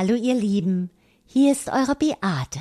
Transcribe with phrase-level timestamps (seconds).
[0.00, 0.90] Hallo ihr Lieben,
[1.26, 2.60] hier ist eure Beate.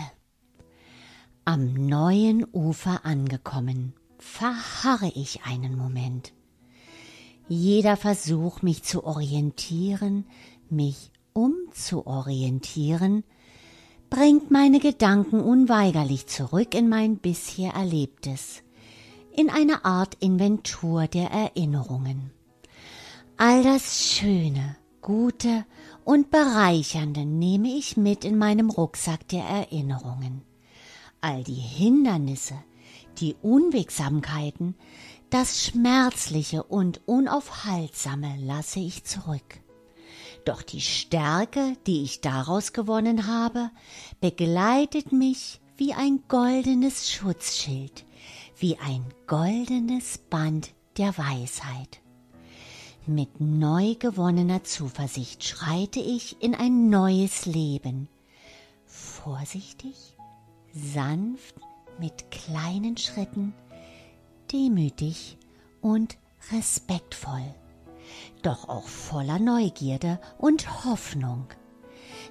[1.46, 6.34] Am neuen Ufer angekommen, verharre ich einen Moment.
[7.48, 10.26] Jeder Versuch, mich zu orientieren,
[10.72, 13.24] mich umzuorientieren,
[14.10, 18.64] bringt meine Gedanken unweigerlich zurück in mein bisher Erlebtes,
[19.32, 22.32] in eine Art Inventur der Erinnerungen.
[23.38, 24.76] All das Schöne,
[25.08, 25.66] Gute
[26.08, 30.42] und Bereichernde nehme ich mit in meinem Rucksack der Erinnerungen.
[31.20, 32.56] All die Hindernisse,
[33.18, 34.76] die Unwegsamkeiten,
[35.30, 39.60] das Schmerzliche und Unaufhaltsame lasse ich zurück.
[40.46, 43.70] Doch die Stärke, die ich daraus gewonnen habe,
[44.22, 48.06] begleitet mich wie ein goldenes Schutzschild,
[48.56, 52.00] wie ein goldenes Band der Weisheit.
[53.10, 58.10] Mit neu gewonnener Zuversicht schreite ich in ein neues Leben.
[58.86, 60.18] Vorsichtig,
[60.74, 61.56] sanft,
[61.98, 63.54] mit kleinen Schritten,
[64.52, 65.38] demütig
[65.80, 66.18] und
[66.52, 67.56] respektvoll,
[68.42, 71.46] doch auch voller Neugierde und Hoffnung.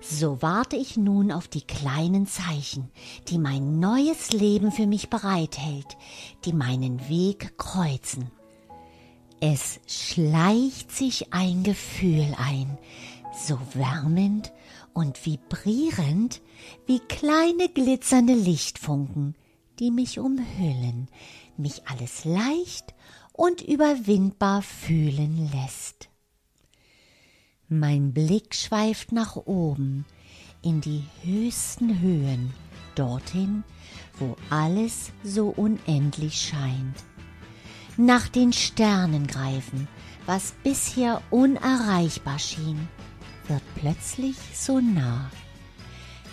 [0.02, 2.90] So warte ich nun auf die kleinen Zeichen,
[3.28, 5.96] die mein neues Leben für mich bereithält,
[6.44, 8.30] die meinen Weg kreuzen.
[9.40, 12.78] Es schleicht sich ein Gefühl ein,
[13.34, 14.50] so wärmend
[14.94, 16.40] und vibrierend
[16.86, 19.34] wie kleine glitzernde Lichtfunken,
[19.78, 21.08] die mich umhüllen,
[21.58, 22.94] mich alles leicht
[23.34, 26.08] und überwindbar fühlen lässt.
[27.68, 30.06] Mein Blick schweift nach oben
[30.62, 32.54] in die höchsten Höhen,
[32.94, 33.64] dorthin,
[34.18, 37.04] wo alles so unendlich scheint
[37.96, 39.88] nach den Sternen greifen,
[40.26, 42.88] was bisher unerreichbar schien,
[43.48, 45.30] wird plötzlich so nah.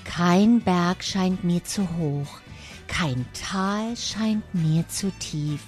[0.03, 2.40] Kein Berg scheint mir zu hoch,
[2.88, 5.62] kein Tal scheint mir zu tief,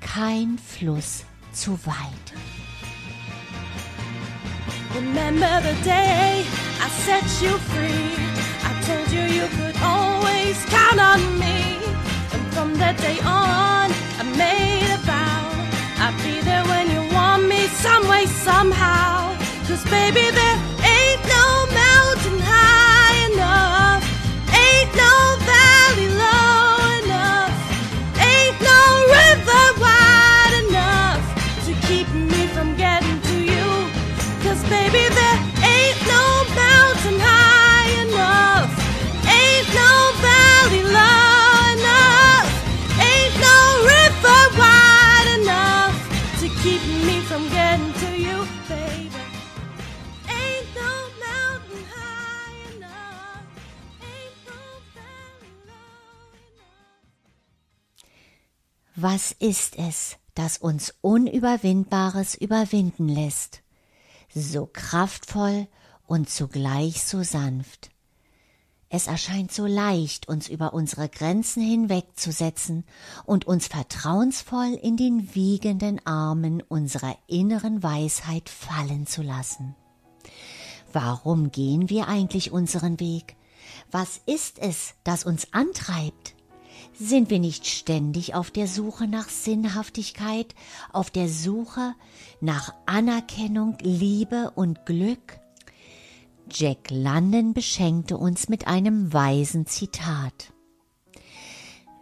[0.00, 2.34] kein Fluss zu weit.
[4.94, 6.44] Remember the day
[6.80, 8.14] I set you free.
[8.62, 11.78] I told you you could always count on me.
[12.32, 14.83] And from that day on, I made
[16.06, 19.32] I'd be there when you want me some way, somehow.
[19.66, 24.04] Cause baby, there ain't no mountain high enough,
[24.52, 25.14] ain't no
[25.48, 27.56] valley low enough,
[28.20, 28.80] ain't no
[29.16, 31.24] river wide enough
[31.64, 33.64] to keep me from getting to you.
[34.44, 35.08] Cause baby,
[59.06, 63.60] Was ist es, das uns Unüberwindbares überwinden lässt?
[64.34, 65.68] So kraftvoll
[66.06, 67.90] und zugleich so sanft.
[68.88, 72.86] Es erscheint so leicht, uns über unsere Grenzen hinwegzusetzen
[73.26, 79.76] und uns vertrauensvoll in den wiegenden Armen unserer inneren Weisheit fallen zu lassen.
[80.94, 83.36] Warum gehen wir eigentlich unseren Weg?
[83.90, 86.33] Was ist es, das uns antreibt?
[86.96, 90.54] Sind wir nicht ständig auf der Suche nach Sinnhaftigkeit,
[90.92, 91.94] auf der Suche
[92.40, 95.40] nach Anerkennung, Liebe und Glück?
[96.48, 100.52] Jack London beschenkte uns mit einem weisen Zitat.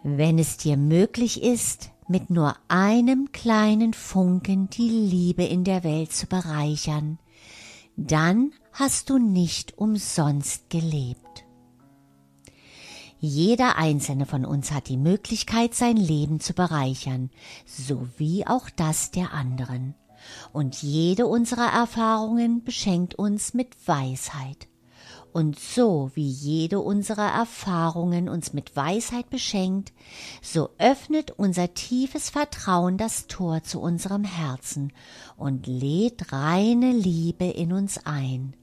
[0.03, 6.11] Wenn es dir möglich ist, mit nur einem kleinen Funken die Liebe in der Welt
[6.11, 7.17] zu bereichern,
[7.95, 11.45] dann hast du nicht umsonst gelebt.
[13.25, 17.29] Jeder einzelne von uns hat die Möglichkeit, sein Leben zu bereichern,
[17.65, 19.95] sowie auch das der anderen.
[20.51, 24.67] Und jede unserer Erfahrungen beschenkt uns mit Weisheit.
[25.31, 29.93] Und so wie jede unserer Erfahrungen uns mit Weisheit beschenkt,
[30.41, 34.91] so öffnet unser tiefes Vertrauen das Tor zu unserem Herzen
[35.37, 38.53] und lädt reine Liebe in uns ein.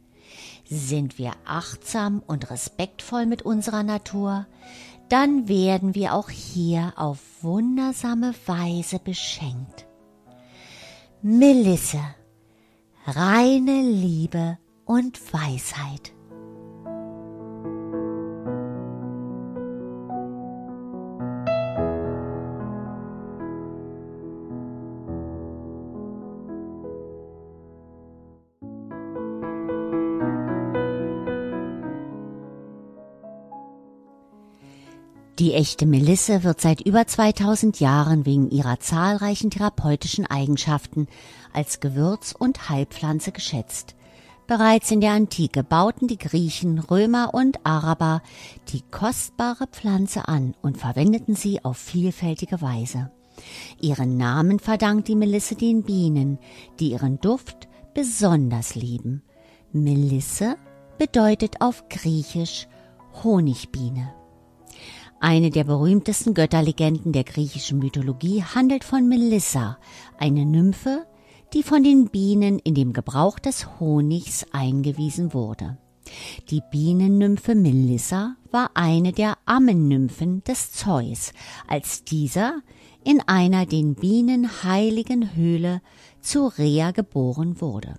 [0.72, 4.46] Sind wir achtsam und respektvoll mit unserer Natur,
[5.08, 9.88] dann werden wir auch hier auf wundersame Weise beschenkt.
[11.22, 12.00] Melisse,
[13.04, 16.12] reine Liebe und Weisheit.
[35.50, 41.08] Die echte Melisse wird seit über 2000 Jahren wegen ihrer zahlreichen therapeutischen Eigenschaften
[41.52, 43.96] als Gewürz- und Heilpflanze geschätzt.
[44.46, 48.22] Bereits in der Antike bauten die Griechen, Römer und Araber
[48.68, 53.10] die kostbare Pflanze an und verwendeten sie auf vielfältige Weise.
[53.80, 56.38] Ihren Namen verdankt die Melisse den Bienen,
[56.78, 59.24] die ihren Duft besonders lieben.
[59.72, 60.54] Melisse
[60.96, 62.68] bedeutet auf Griechisch
[63.24, 64.19] Honigbiene.
[65.22, 69.76] Eine der berühmtesten Götterlegenden der griechischen Mythologie handelt von Melissa,
[70.18, 71.06] eine Nymphe,
[71.52, 75.76] die von den Bienen in dem Gebrauch des Honigs eingewiesen wurde.
[76.48, 81.34] Die Bienennymphe Melissa war eine der Ammennymphen des Zeus,
[81.68, 82.62] als dieser
[83.04, 85.82] in einer den Bienen heiligen Höhle
[86.22, 87.96] zu Rea geboren wurde.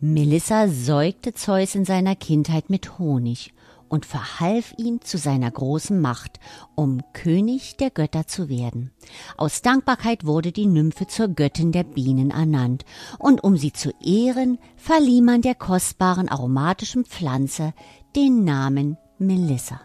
[0.00, 3.52] Melissa säugte Zeus in seiner Kindheit mit Honig
[3.88, 6.40] und verhalf ihm zu seiner großen Macht,
[6.74, 8.90] um König der Götter zu werden.
[9.36, 12.84] Aus Dankbarkeit wurde die Nymphe zur Göttin der Bienen ernannt,
[13.18, 17.74] und um sie zu ehren, verlieh man der kostbaren aromatischen Pflanze
[18.16, 19.80] den Namen Melissa.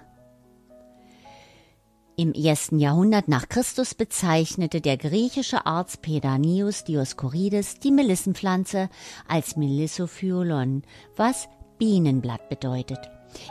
[2.19, 8.90] Im ersten Jahrhundert nach Christus bezeichnete der griechische Arzt Pedanius Dioskurides die Melissenpflanze
[9.25, 10.84] als Melissophyolon,
[11.16, 11.48] was
[11.78, 13.00] Bienenblatt bedeutet.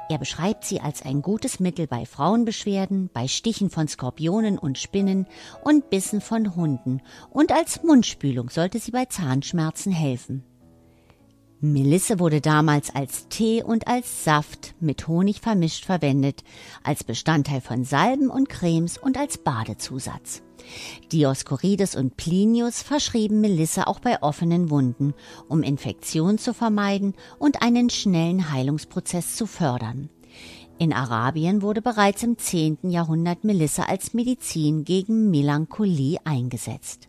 [0.08, 5.26] Er beschreibt sie als ein gutes Mittel bei Frauenbeschwerden, bei Stichen von Skorpionen und Spinnen
[5.62, 10.44] und Bissen von Hunden und als Mundspülung sollte sie bei Zahnschmerzen helfen.
[11.60, 16.44] Melisse wurde damals als Tee und als Saft mit Honig vermischt verwendet,
[16.84, 20.42] als Bestandteil von Salben und Cremes und als Badezusatz.
[21.10, 25.14] Dioskurides und Plinius verschrieben Melisse auch bei offenen Wunden,
[25.48, 30.10] um Infektionen zu vermeiden und einen schnellen Heilungsprozess zu fördern.
[30.78, 32.78] In Arabien wurde bereits im 10.
[32.90, 37.07] Jahrhundert Melisse als Medizin gegen Melancholie eingesetzt.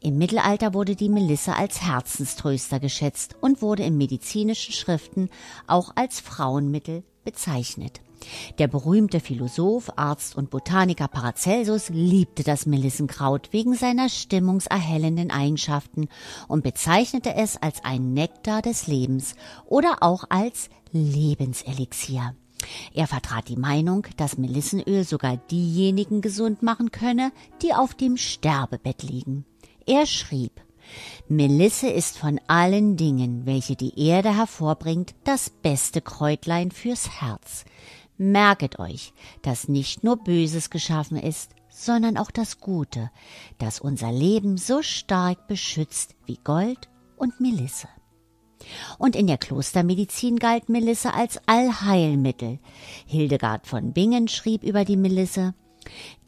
[0.00, 5.28] Im Mittelalter wurde die Melisse als Herzenströster geschätzt und wurde in medizinischen Schriften
[5.66, 8.00] auch als Frauenmittel bezeichnet.
[8.58, 16.08] Der berühmte Philosoph, Arzt und Botaniker Paracelsus liebte das Melissenkraut wegen seiner stimmungserhellenden Eigenschaften
[16.48, 19.34] und bezeichnete es als ein Nektar des Lebens
[19.66, 22.34] oder auch als Lebenselixier.
[22.94, 27.32] Er vertrat die Meinung, dass Melissenöl sogar diejenigen gesund machen könne,
[27.62, 29.44] die auf dem Sterbebett liegen.
[29.86, 30.60] Er schrieb,
[31.28, 37.64] Melisse ist von allen Dingen, welche die Erde hervorbringt, das beste Kräutlein fürs Herz.
[38.16, 39.12] Merket euch,
[39.42, 43.10] dass nicht nur Böses geschaffen ist, sondern auch das Gute,
[43.58, 47.88] das unser Leben so stark beschützt wie Gold und Melisse.
[48.98, 52.58] Und in der Klostermedizin galt Melisse als Allheilmittel.
[53.06, 55.54] Hildegard von Bingen schrieb über die Melisse,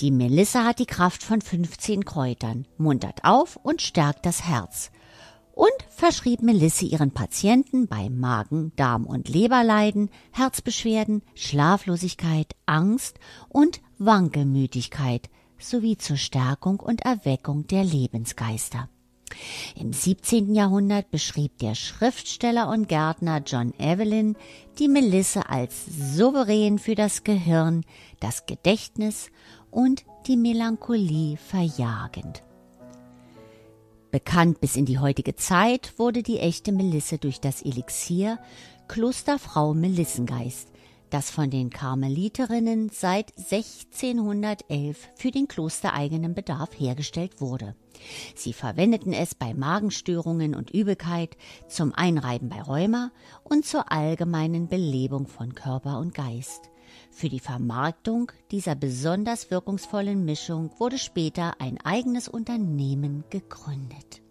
[0.01, 4.91] die Melisse hat die Kraft von 15 Kräutern, muntert auf und stärkt das Herz
[5.61, 13.19] und verschrieb Melisse ihren Patienten bei Magen-, Darm- und Leberleiden, Herzbeschwerden, Schlaflosigkeit, Angst
[13.51, 15.29] und Wankelmütigkeit
[15.59, 18.89] sowie zur Stärkung und Erweckung der Lebensgeister.
[19.77, 20.55] Im 17.
[20.55, 24.37] Jahrhundert beschrieb der Schriftsteller und Gärtner John Evelyn
[24.79, 27.85] die Melisse als souverän für das Gehirn,
[28.21, 29.31] das Gedächtnis
[29.71, 32.43] und die Melancholie verjagend.
[34.11, 38.39] Bekannt bis in die heutige Zeit wurde die echte Melisse durch das Elixier
[38.89, 40.69] Klosterfrau Melissengeist,
[41.11, 47.75] das von den Karmeliterinnen seit 1611 für den klostereigenen Bedarf hergestellt wurde.
[48.35, 51.37] Sie verwendeten es bei Magenstörungen und Übelkeit,
[51.69, 53.11] zum Einreiben bei Rheuma
[53.43, 56.71] und zur allgemeinen Belebung von Körper und Geist.
[57.11, 64.23] Für die Vermarktung dieser besonders wirkungsvollen Mischung wurde später ein eigenes Unternehmen gegründet.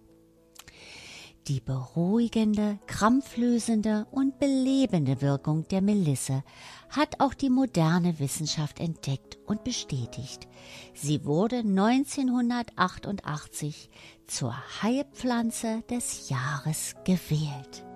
[1.49, 6.43] Die beruhigende, krampflösende und belebende Wirkung der Melisse
[6.91, 10.47] hat auch die moderne Wissenschaft entdeckt und bestätigt.
[10.93, 13.89] Sie wurde 1988
[14.27, 17.88] zur Heilpflanze des Jahres gewählt.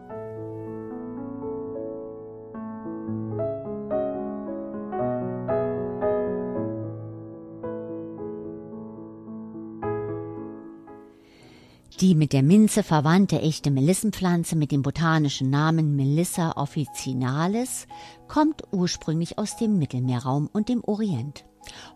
[12.04, 17.88] Die mit der Minze verwandte echte Melissenpflanze mit dem botanischen Namen Melissa officinalis
[18.28, 21.46] kommt ursprünglich aus dem Mittelmeerraum und dem Orient.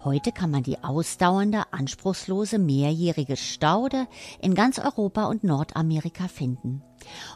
[0.05, 4.07] Heute kann man die ausdauernde, anspruchslose mehrjährige Staude
[4.41, 6.81] in ganz Europa und Nordamerika finden.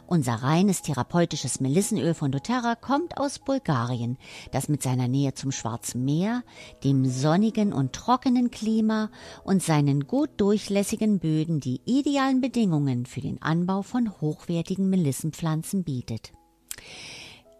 [0.06, 4.18] Unser reines therapeutisches Melissenöl von doTERRA kommt aus Bulgarien,
[4.50, 6.42] das mit seiner Nähe zum Schwarzen Meer,
[6.84, 9.10] dem sonnigen und trockenen Klima
[9.44, 16.32] und seinen gut durchlässigen Böden die idealen Bedingungen für den Anbau von hochwertigen Melissenpflanzen bietet.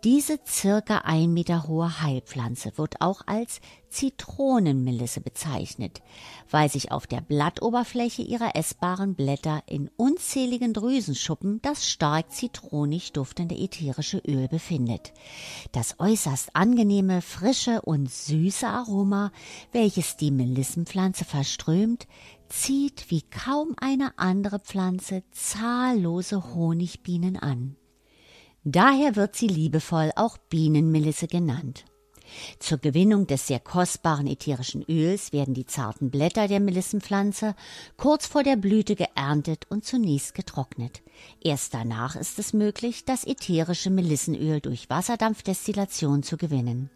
[0.04, 6.02] Diese circa ein Meter hohe Heilpflanze wird auch als Zitronenmelisse bezeichnet,
[6.50, 13.54] weil sich auf der Blattoberfläche ihrer essbaren Blätter in unzähligen Drüsenschuppen das stark zitronig duftende
[13.54, 15.12] ätherische Öl befindet.
[15.70, 19.30] Das äußerst angenehme, frische und süße Aroma,
[19.70, 22.08] welches die Melissenpflanze verströmt,
[22.48, 27.76] zieht wie kaum eine andere Pflanze zahllose Honigbienen an.
[28.64, 31.84] Daher wird sie liebevoll auch Bienenmelisse genannt.
[32.58, 37.54] Zur Gewinnung des sehr kostbaren ätherischen Öls werden die zarten Blätter der Melissenpflanze
[37.96, 41.02] kurz vor der Blüte geerntet und zunächst getrocknet.
[41.40, 46.90] Erst danach ist es möglich, das ätherische Melissenöl durch Wasserdampfdestillation zu gewinnen.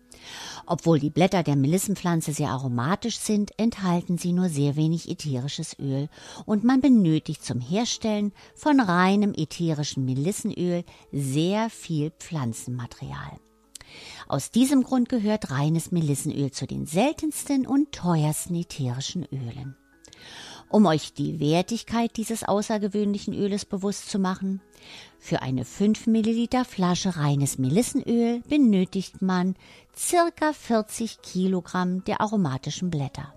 [0.66, 6.08] Obwohl die Blätter der Melissenpflanze sehr aromatisch sind, enthalten sie nur sehr wenig ätherisches Öl
[6.44, 13.38] und man benötigt zum Herstellen von reinem ätherischen Melissenöl sehr viel Pflanzenmaterial.
[14.28, 19.76] Aus diesem Grund gehört reines Melissenöl zu den seltensten und teuersten ätherischen Ölen.
[20.68, 24.60] Um euch die Wertigkeit dieses außergewöhnlichen Öles bewusst zu machen,
[25.18, 29.54] für eine 5 Milliliter Flasche reines Melissenöl benötigt man
[29.96, 33.32] circa 40 Kilogramm der aromatischen Blätter.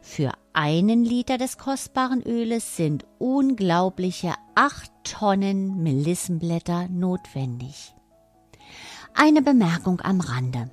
[0.00, 7.94] Für einen Liter des kostbaren Öles sind unglaubliche 8 Tonnen Melissenblätter notwendig.
[9.14, 10.70] Eine Bemerkung am Rande.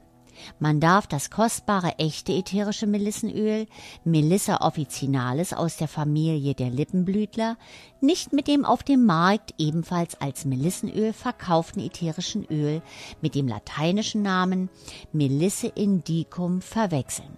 [0.60, 3.68] Man darf das kostbare echte ätherische Melissenöl
[4.06, 7.58] Melissa officinalis aus der Familie der Lippenblütler
[8.00, 12.82] nicht mit dem auf dem Markt ebenfalls als Melissenöl verkauften ätherischen Öl
[13.22, 14.70] mit dem lateinischen Namen
[15.12, 17.38] Melisse indicum verwechseln.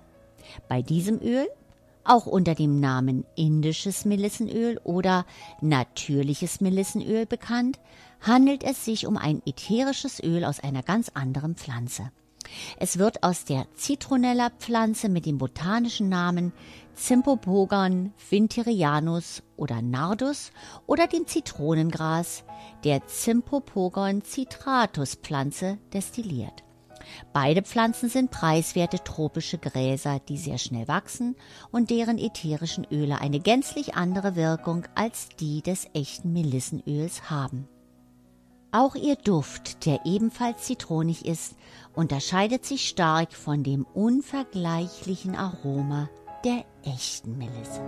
[0.69, 1.47] Bei diesem Öl
[2.03, 5.25] auch unter dem Namen indisches Melissenöl oder
[5.61, 7.79] natürliches Melissenöl bekannt,
[8.21, 12.11] handelt es sich um ein ätherisches Öl aus einer ganz anderen Pflanze.
[12.77, 16.53] Es wird aus der Citronella-Pflanze mit dem botanischen Namen
[16.95, 20.51] Zimpopogon vinterianus oder Nardus
[20.85, 22.43] oder dem Zitronengras
[22.83, 26.63] der Zimpopogon citratus Pflanze destilliert.
[27.33, 31.35] Beide Pflanzen sind preiswerte tropische Gräser, die sehr schnell wachsen
[31.71, 37.67] und deren ätherischen Öle eine gänzlich andere Wirkung als die des echten Melissenöls haben.
[38.73, 41.55] Auch ihr Duft, der ebenfalls zitronig ist,
[41.93, 46.09] unterscheidet sich stark von dem unvergleichlichen Aroma
[46.45, 47.81] der echten Melisse.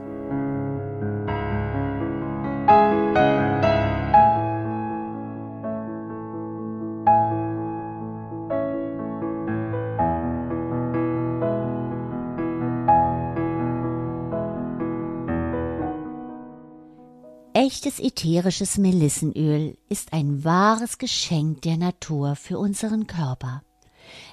[17.65, 23.63] Echtes ätherisches Melissenöl ist ein wahres Geschenk der Natur für unseren Körper.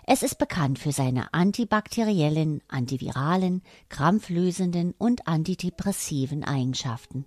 [0.04, 7.24] Es ist bekannt für seine antibakteriellen, antiviralen, krampflösenden und antidepressiven Eigenschaften.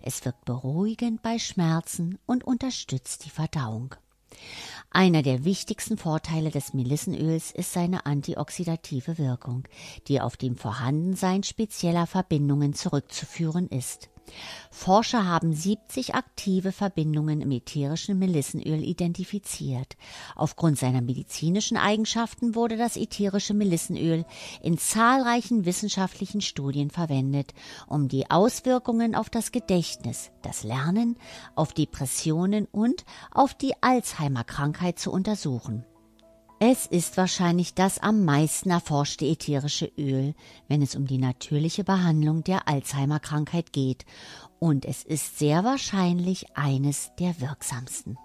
[0.00, 3.94] Es wirkt beruhigend bei Schmerzen und unterstützt die Verdauung.
[4.90, 9.64] Einer der wichtigsten Vorteile des Melissenöls ist seine antioxidative Wirkung,
[10.08, 14.08] die auf dem Vorhandensein spezieller Verbindungen zurückzuführen ist.
[14.70, 19.96] Forscher haben 70 aktive Verbindungen im ätherischen Melissenöl identifiziert.
[20.34, 24.24] Aufgrund seiner medizinischen Eigenschaften wurde das ätherische Melissenöl
[24.62, 27.52] in zahlreichen wissenschaftlichen Studien verwendet,
[27.86, 31.16] um die Auswirkungen auf das Gedächtnis, das Lernen,
[31.54, 35.84] auf Depressionen und auf die Alzheimer-Krankheit zu untersuchen.
[36.64, 40.32] Es ist wahrscheinlich das am meisten erforschte ätherische Öl,
[40.68, 44.04] wenn es um die natürliche Behandlung der Alzheimer-Krankheit geht,
[44.60, 48.16] und es ist sehr wahrscheinlich eines der wirksamsten.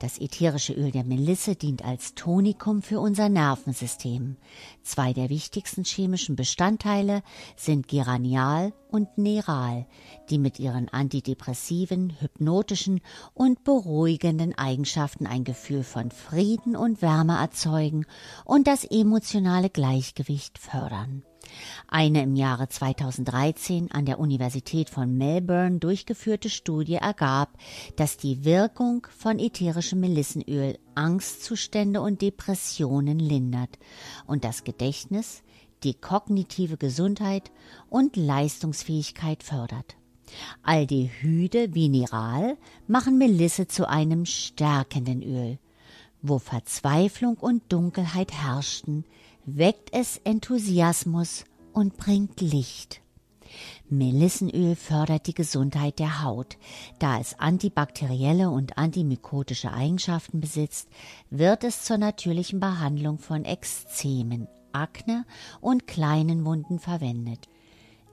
[0.00, 4.36] Das ätherische Öl der Melisse dient als Tonikum für unser Nervensystem.
[4.82, 7.22] Zwei der wichtigsten chemischen Bestandteile
[7.56, 9.86] sind Geranial und Neral,
[10.30, 13.00] die mit ihren antidepressiven, hypnotischen
[13.34, 18.06] und beruhigenden Eigenschaften ein Gefühl von Frieden und Wärme erzeugen
[18.44, 21.24] und das emotionale Gleichgewicht fördern.
[21.88, 27.50] Eine im Jahre 2013 an der Universität von Melbourne durchgeführte Studie ergab,
[27.96, 33.78] dass die Wirkung von ätherischem Melissenöl Angstzustände und Depressionen lindert
[34.26, 35.42] und das Gedächtnis,
[35.82, 37.50] die kognitive Gesundheit
[37.90, 39.96] und Leistungsfähigkeit fördert.
[40.62, 45.58] Aldehyde Vineral machen Melisse zu einem stärkenden Öl.
[46.22, 49.04] Wo Verzweiflung und Dunkelheit herrschten,
[49.46, 53.00] weckt es Enthusiasmus und bringt Licht.
[53.88, 56.56] Melissenöl fördert die Gesundheit der Haut.
[56.98, 60.88] Da es antibakterielle und antimykotische Eigenschaften besitzt,
[61.30, 65.24] wird es zur natürlichen Behandlung von Ekzemen, Akne
[65.60, 67.48] und kleinen Wunden verwendet.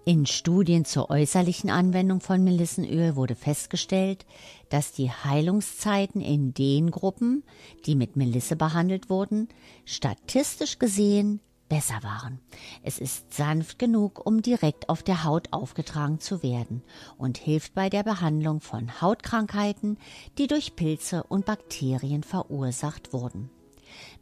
[0.03, 4.25] In Studien zur äußerlichen Anwendung von Melissenöl wurde festgestellt,
[4.69, 7.43] dass die Heilungszeiten in den Gruppen,
[7.85, 9.47] die mit Melisse behandelt wurden,
[9.85, 11.39] statistisch gesehen
[11.69, 12.39] besser waren.
[12.81, 16.81] Es ist sanft genug, um direkt auf der Haut aufgetragen zu werden
[17.19, 19.99] und hilft bei der Behandlung von Hautkrankheiten,
[20.39, 23.51] die durch Pilze und Bakterien verursacht wurden.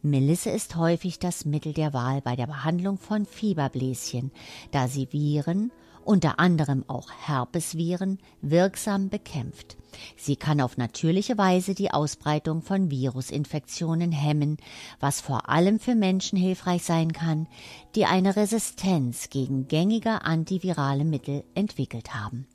[0.02, 4.32] Melisse ist häufig das Mittel der Wahl bei der Behandlung von Fieberbläschen,
[4.72, 5.72] da sie Viren,
[6.04, 9.78] unter anderem auch Herpesviren, wirksam bekämpft.
[10.16, 14.58] Sie kann auf natürliche Weise die Ausbreitung von Virusinfektionen hemmen,
[15.00, 17.48] was vor allem für Menschen hilfreich sein kann,
[17.96, 22.48] die eine Resistenz gegen gängige antivirale Mittel entwickelt haben.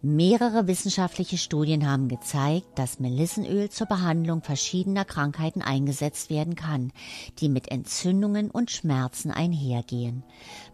[0.00, 6.92] Mehrere wissenschaftliche Studien haben gezeigt, dass Melissenöl zur Behandlung verschiedener Krankheiten eingesetzt werden kann,
[7.40, 10.22] die mit Entzündungen und Schmerzen einhergehen.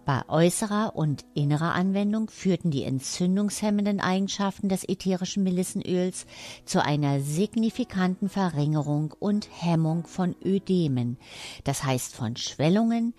[0.05, 6.27] Bei äußerer und innerer Anwendung führten die entzündungshemmenden Eigenschaften des ätherischen Melissenöls
[6.67, 11.17] zu einer signifikanten Verringerung und Hemmung von Ödemen,
[11.65, 13.15] das heißt von Schwellungen,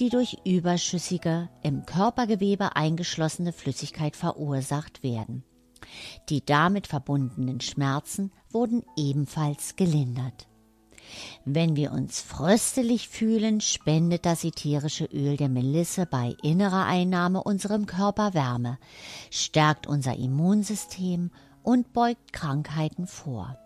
[0.00, 5.44] die durch überschüssige, im Körpergewebe eingeschlossene Flüssigkeit verursacht werden.
[6.28, 10.48] Die damit verbundenen Schmerzen wurden ebenfalls gelindert.
[11.44, 17.86] Wenn wir uns fröstelig fühlen, spendet das ätherische Öl der Melisse bei innerer Einnahme unserem
[17.86, 18.78] Körper Wärme,
[19.30, 21.30] stärkt unser Immunsystem
[21.62, 23.56] und beugt Krankheiten vor.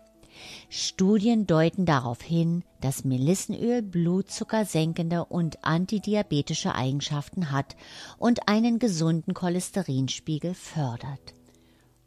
[0.69, 7.75] Studien deuten darauf hin, dass Melissenöl blutzuckersenkende und antidiabetische Eigenschaften hat
[8.17, 11.33] und einen gesunden Cholesterinspiegel fördert.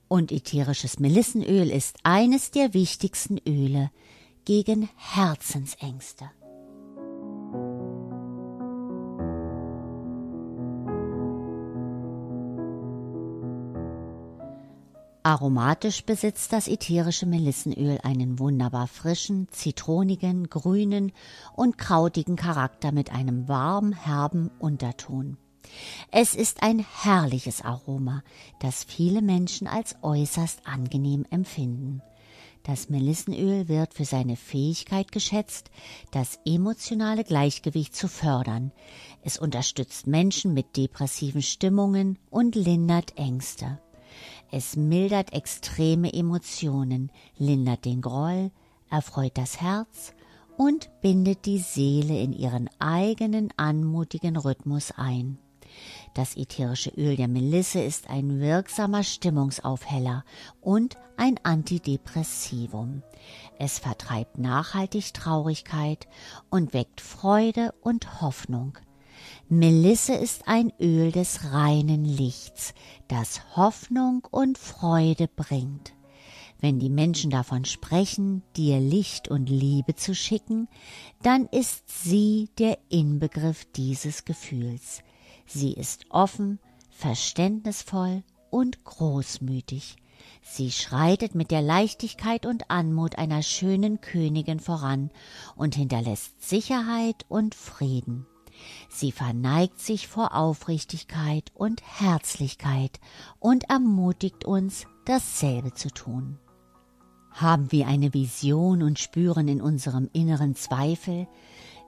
[0.09, 3.91] Und ätherisches Melissenöl ist eines der wichtigsten Öle
[4.45, 6.31] gegen Herzensängste.
[15.27, 21.13] Aromatisch besitzt das ätherische Melissenöl einen wunderbar frischen, zitronigen, grünen
[21.57, 25.39] und krautigen Charakter mit einem warm herben Unterton.
[26.11, 28.23] Es ist ein herrliches Aroma,
[28.61, 32.03] das viele Menschen als äußerst angenehm empfinden.
[32.63, 35.71] Das Melissenöl wird für seine Fähigkeit geschätzt,
[36.11, 38.73] das emotionale Gleichgewicht zu fördern.
[39.23, 43.79] Es unterstützt Menschen mit depressiven Stimmungen und lindert Ängste.
[44.57, 48.53] Es mildert extreme Emotionen, lindert den Groll,
[48.89, 50.15] erfreut das Herz
[50.57, 55.39] und bindet die Seele in ihren eigenen anmutigen Rhythmus ein.
[56.15, 60.25] Das ätherische Öl der Melisse ist ein wirksamer Stimmungsaufheller
[60.61, 63.03] und ein Antidepressivum.
[63.59, 66.07] Es vertreibt nachhaltig Traurigkeit
[66.49, 68.79] und weckt Freude und Hoffnung.
[69.49, 72.73] Melisse ist ein Öl des reinen Lichts,
[73.09, 75.93] das Hoffnung und Freude bringt.
[76.61, 80.67] Wenn die Menschen davon sprechen, dir Licht und Liebe zu schicken,
[81.23, 85.03] dann ist sie der Inbegriff dieses Gefühls.
[85.45, 89.97] Sie ist offen, verständnisvoll und großmütig.
[90.41, 95.11] Sie schreitet mit der Leichtigkeit und Anmut einer schönen Königin voran
[95.55, 98.27] und hinterlässt Sicherheit und Frieden.
[98.89, 103.01] Sie verneigt sich vor Aufrichtigkeit und Herzlichkeit
[103.39, 106.39] und ermutigt uns, dasselbe zu tun.
[107.31, 111.27] Haben wir eine Vision und spüren in unserem inneren Zweifel,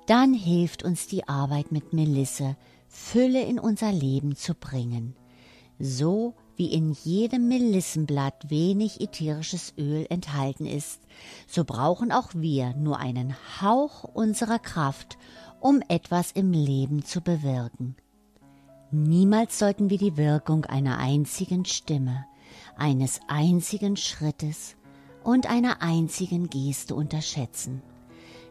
[0.07, 2.57] dann hilft uns die Arbeit mit Melisse,
[2.89, 5.15] Fülle in unser Leben zu bringen.
[5.79, 11.03] So wie in jedem Melissenblatt wenig ätherisches Öl enthalten ist,
[11.47, 15.19] so brauchen auch wir nur einen Hauch unserer Kraft,
[15.61, 17.97] um etwas im Leben zu bewirken.
[18.91, 22.25] Niemals sollten wir die Wirkung einer einzigen Stimme,
[22.77, 24.77] eines einzigen Schrittes
[25.25, 27.83] und einer einzigen Geste unterschätzen.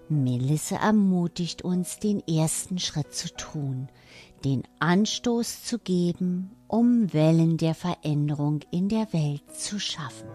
[0.09, 3.87] Melisse ermutigt uns, den ersten Schritt zu tun,
[4.43, 10.27] den Anstoß zu geben, um Wellen der Veränderung in der Welt zu schaffen.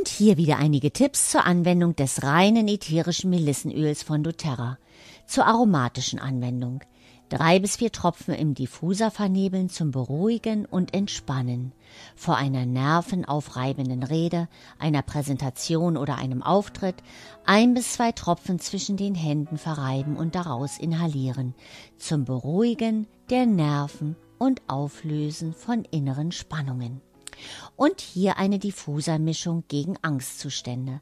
[0.00, 4.78] Und hier wieder einige Tipps zur Anwendung des reinen ätherischen Melissenöls von doTERRA.
[5.26, 6.80] Zur aromatischen Anwendung.
[7.28, 11.72] Drei bis vier Tropfen im Diffuser vernebeln zum Beruhigen und Entspannen.
[12.16, 16.96] Vor einer nervenaufreibenden Rede, einer Präsentation oder einem Auftritt
[17.44, 21.54] ein bis zwei Tropfen zwischen den Händen verreiben und daraus inhalieren.
[21.98, 27.02] Zum Beruhigen der Nerven und Auflösen von inneren Spannungen.
[27.76, 31.00] Und hier eine Diffusermischung gegen Angstzustände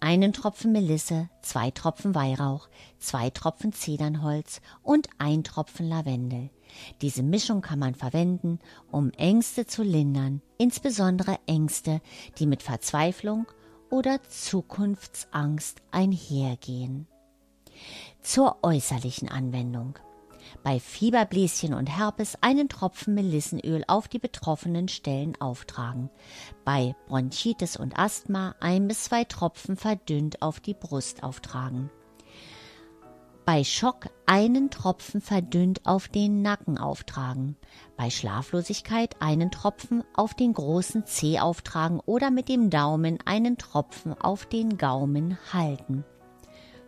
[0.00, 2.68] einen Tropfen Melisse, zwei Tropfen Weihrauch,
[2.98, 6.50] zwei Tropfen Zedernholz und ein Tropfen Lavendel.
[7.00, 8.58] Diese Mischung kann man verwenden,
[8.90, 12.00] um Ängste zu lindern, insbesondere Ängste,
[12.38, 13.46] die mit Verzweiflung
[13.90, 17.06] oder Zukunftsangst einhergehen.
[18.20, 19.98] Zur äußerlichen Anwendung
[20.66, 26.10] bei Fieberbläschen und Herpes einen Tropfen Melissenöl auf die betroffenen Stellen auftragen.
[26.64, 31.88] Bei Bronchitis und Asthma ein bis zwei Tropfen verdünnt auf die Brust auftragen.
[33.44, 37.54] Bei Schock einen Tropfen verdünnt auf den Nacken auftragen.
[37.96, 44.20] Bei Schlaflosigkeit einen Tropfen auf den großen Zeh auftragen oder mit dem Daumen einen Tropfen
[44.20, 46.04] auf den Gaumen halten.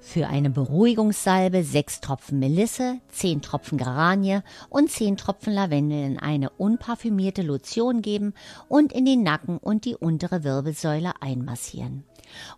[0.01, 6.51] Für eine Beruhigungssalbe sechs Tropfen Melisse, zehn Tropfen Geranie und zehn Tropfen Lavendel in eine
[6.51, 8.33] unparfümierte Lotion geben
[8.69, 12.05] und in den Nacken und die untere Wirbelsäule einmassieren.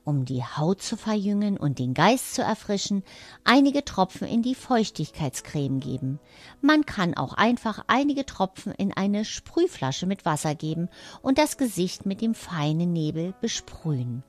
[0.04, 3.02] Um die Haut zu verjüngen und den Geist zu erfrischen,
[3.44, 6.20] einige Tropfen in die Feuchtigkeitscreme geben.
[6.60, 10.88] Man kann auch einfach einige Tropfen in eine Sprühflasche mit Wasser geben
[11.22, 14.22] und das Gesicht mit dem feinen Nebel besprühen.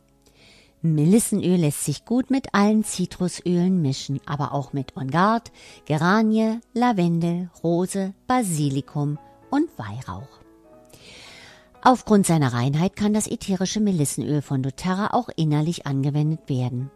[0.83, 5.51] Melissenöl lässt sich gut mit allen Zitrusölen mischen, aber auch mit On Guard,
[5.85, 9.19] Geranie, Lavendel, Rose, Basilikum
[9.51, 10.39] und Weihrauch.
[11.83, 16.89] Aufgrund seiner Reinheit kann das ätherische Melissenöl von doTERRA auch innerlich angewendet werden.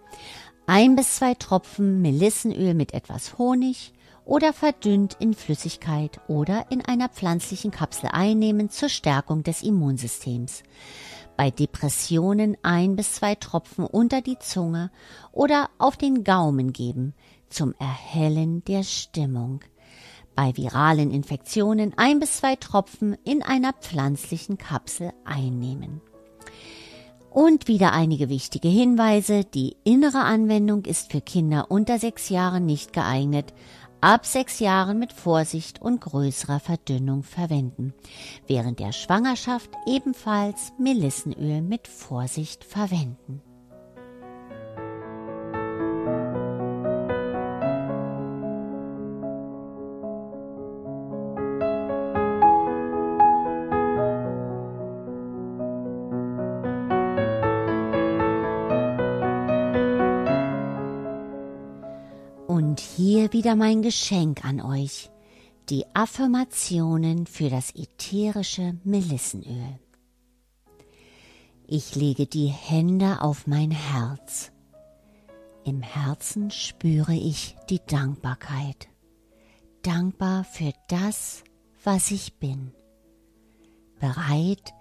[0.65, 3.93] Ein bis zwei Tropfen Melissenöl mit etwas Honig
[4.25, 10.63] oder verdünnt in Flüssigkeit oder in einer pflanzlichen Kapsel einnehmen zur Stärkung des Immunsystems
[11.37, 14.91] bei Depressionen ein bis zwei Tropfen unter die Zunge
[15.31, 17.13] oder auf den Gaumen geben
[17.49, 19.61] zum Erhellen der Stimmung.
[20.35, 26.01] Bei viralen Infektionen ein bis zwei Tropfen in einer pflanzlichen Kapsel einnehmen.
[27.29, 29.43] Und wieder einige wichtige Hinweise.
[29.43, 33.53] Die innere Anwendung ist für Kinder unter sechs Jahren nicht geeignet,
[34.05, 37.95] ab sechs Jahren mit Vorsicht und größerer Verdünnung verwenden.
[38.45, 43.41] Während der Schwangerschaft ebenfalls Melissenöl mit Vorsicht verwenden.
[63.35, 65.11] Wieder mein Geschenk an euch,
[65.67, 69.77] die Affirmationen für das ätherische Melissenöl.
[71.67, 74.53] Ich lege die Hände auf mein Herz.
[75.65, 78.87] Im Herzen spüre ich die Dankbarkeit.
[79.81, 81.43] Dankbar für das,
[81.83, 82.71] was ich bin.
[83.99, 84.73] Bereit,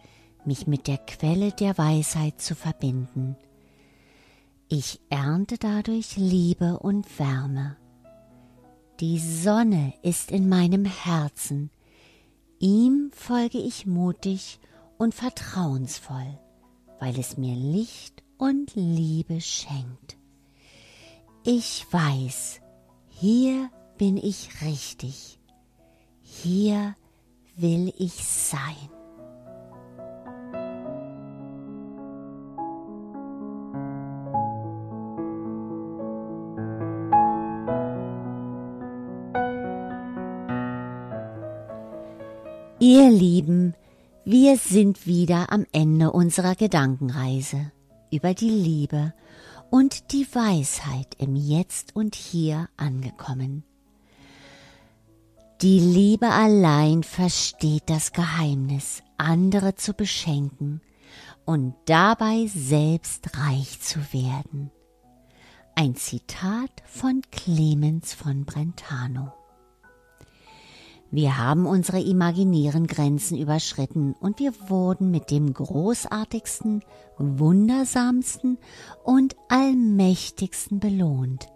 [0.44, 3.34] mich mit der Quelle der Weisheit zu verbinden.
[4.68, 7.78] Ich ernte dadurch Liebe und Wärme.
[9.00, 11.70] Die Sonne ist in meinem Herzen,
[12.61, 14.61] ihm folge ich mutig
[14.98, 16.38] und vertrauensvoll,
[17.00, 20.16] weil es mir Licht und Liebe schenkt.
[21.42, 22.61] Ich weiß,
[23.09, 25.40] hier bin ich richtig,
[26.22, 26.94] hier
[27.57, 28.88] will ich sein.
[42.86, 43.74] Ihr Lieben,
[44.26, 47.72] wir sind wieder am Ende unserer Gedankenreise
[48.10, 49.14] über die Liebe
[49.70, 53.64] und die Weisheit im Jetzt und Hier angekommen.
[55.62, 60.82] Die Liebe allein versteht das Geheimnis, andere zu beschenken
[61.46, 64.70] und dabei selbst reich zu werden.
[65.74, 69.32] Ein Zitat von Clemens von Brentano.
[71.14, 76.83] Wir haben unsere imaginären Grenzen überschritten und wir wurden mit dem großartigsten,
[77.18, 78.59] wundersamsten
[79.05, 81.46] und allmächtigsten belohnt,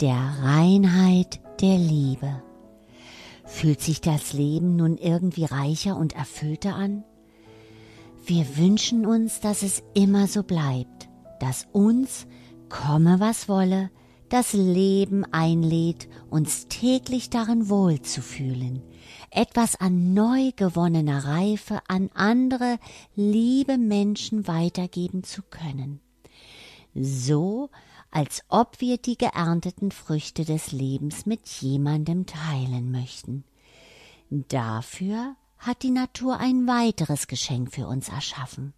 [0.00, 2.40] der Reinheit der Liebe.
[3.44, 7.02] Fühlt sich das Leben nun irgendwie reicher und erfüllter an?
[8.24, 11.08] Wir wünschen uns, dass es immer so bleibt,
[11.40, 12.28] dass uns,
[12.68, 13.90] komme was wolle,
[14.28, 18.82] das Leben einlädt, uns täglich darin wohlzufühlen,
[19.30, 22.78] etwas an neu gewonnener Reife an andere
[23.14, 26.00] liebe Menschen weitergeben zu können.
[26.94, 27.70] So,
[28.10, 33.44] als ob wir die geernteten Früchte des Lebens mit jemandem teilen möchten.
[34.30, 38.72] Dafür hat die Natur ein weiteres Geschenk für uns erschaffen.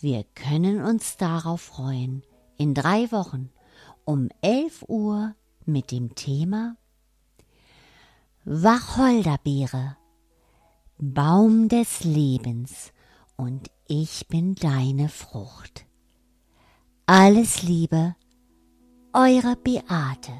[0.00, 2.22] Wir können uns darauf freuen,
[2.56, 3.50] in drei Wochen
[4.06, 5.34] um 11 Uhr
[5.66, 6.76] mit dem Thema
[8.44, 9.96] Wacholderbeere,
[10.98, 12.92] Baum des Lebens
[13.36, 15.84] und ich bin deine Frucht.
[17.06, 18.14] Alles Liebe,
[19.12, 20.32] eure Beate.